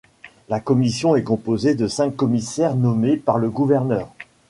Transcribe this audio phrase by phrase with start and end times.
[0.49, 4.11] La commission est composée de cinq commissaires nommés par le gouverneur.